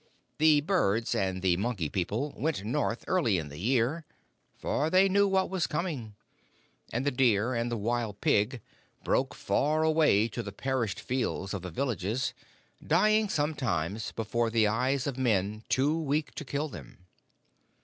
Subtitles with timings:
[0.39, 4.03] The birds and the monkey people went north early in the year,
[4.57, 6.15] for they knew what was coming;
[6.91, 8.61] and the deer and the wild pig
[9.03, 12.33] broke far away to the perished fields of the villages,
[12.83, 17.05] dying sometimes before the eyes of men too weak to kill them.